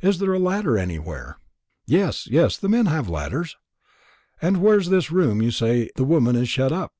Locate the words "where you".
5.36-5.50